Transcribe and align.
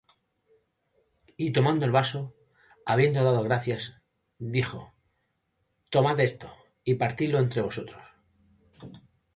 Y 1.37 1.51
tomando 1.53 1.85
el 1.85 1.91
vaso, 1.91 2.33
habiendo 2.87 3.23
dado 3.23 3.43
gracias, 3.43 4.01
dijo: 4.39 4.93
Tomad 5.91 6.19
esto, 6.21 6.51
y 6.83 6.95
partidlo 6.95 7.37
entre 7.37 7.61
vosotros; 7.61 8.01